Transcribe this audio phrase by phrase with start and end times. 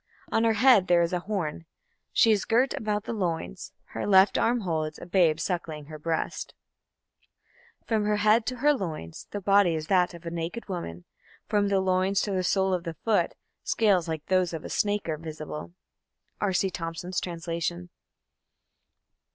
[0.31, 1.65] On her head there is a horn;
[2.11, 6.55] she is "girt about the loins"; her left arm holds "a babe suckling her breast":
[7.85, 11.05] From her head to her loins The body is that of a naked woman;
[11.47, 15.07] From the loins to the sole of the foot Scales like those of a snake
[15.07, 15.73] are visible.
[16.41, 16.71] _R.C.
[16.71, 17.91] Thompson's Translation.